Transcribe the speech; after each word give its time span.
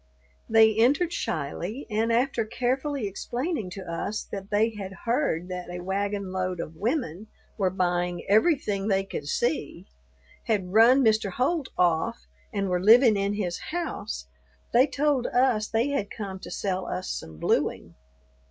They 0.49 0.75
entered 0.75 1.13
shyly, 1.13 1.85
and 1.87 2.11
after 2.11 2.43
carefully 2.43 3.05
explaining 3.05 3.69
to 3.73 3.83
us 3.83 4.23
that 4.31 4.49
they 4.49 4.71
had 4.71 4.93
heard 5.05 5.47
that 5.49 5.69
a 5.69 5.83
wagon 5.83 6.31
load 6.31 6.59
of 6.59 6.75
women 6.75 7.27
were 7.55 7.69
buying 7.69 8.25
everything 8.27 8.87
they 8.87 9.03
could 9.03 9.27
see, 9.27 9.85
had 10.45 10.73
run 10.73 11.05
Mr. 11.05 11.33
Holt 11.33 11.69
off, 11.77 12.25
and 12.51 12.67
were 12.67 12.81
living 12.81 13.15
in 13.15 13.35
his 13.35 13.59
house, 13.69 14.25
they 14.73 14.87
told 14.87 15.27
us 15.27 15.67
they 15.67 15.89
had 15.89 16.09
come 16.09 16.39
to 16.39 16.49
sell 16.49 16.87
us 16.87 17.07
some 17.07 17.37
blueing. 17.37 17.93